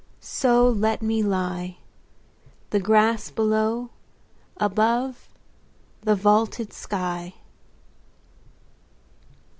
So 0.19 0.67
let 0.67 1.03
me 1.03 1.21
lie,— 1.21 1.77
The 2.71 2.79
grass 2.79 3.29
below; 3.29 3.91
above, 4.57 5.29
the 6.01 6.15
vaulted 6.15 6.73
sky. 6.73 7.35